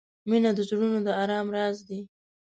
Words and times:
•مینه 0.29 0.51
د 0.57 0.59
زړونو 0.69 0.99
د 1.07 1.09
آرام 1.23 1.47
راز 1.55 1.77
دی. 1.87 1.99